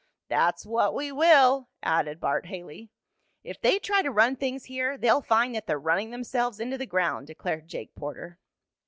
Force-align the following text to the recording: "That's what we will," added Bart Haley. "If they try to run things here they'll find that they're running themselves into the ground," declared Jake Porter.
"That's 0.29 0.65
what 0.65 0.95
we 0.95 1.11
will," 1.11 1.69
added 1.83 2.19
Bart 2.19 2.47
Haley. 2.47 2.89
"If 3.43 3.61
they 3.61 3.77
try 3.77 4.01
to 4.01 4.09
run 4.09 4.35
things 4.35 4.65
here 4.65 4.97
they'll 4.97 5.21
find 5.21 5.53
that 5.53 5.67
they're 5.67 5.77
running 5.77 6.09
themselves 6.09 6.59
into 6.59 6.79
the 6.79 6.87
ground," 6.87 7.27
declared 7.27 7.67
Jake 7.67 7.93
Porter. 7.93 8.39